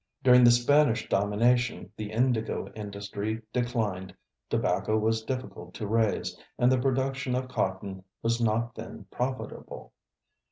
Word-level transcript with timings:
During 0.23 0.43
the 0.43 0.49
Spanish 0.49 1.07
domination 1.09 1.91
the 1.95 2.11
indigo 2.11 2.71
industry 2.73 3.43
declined, 3.53 4.15
tobacco 4.49 4.97
was 4.97 5.21
difficult 5.21 5.75
to 5.75 5.85
raise, 5.85 6.35
and 6.57 6.71
the 6.71 6.79
production 6.81 7.35
of 7.35 7.47
cotton 7.47 8.03
was 8.23 8.41
not 8.41 8.73
then 8.73 9.05
profitable. 9.11 9.93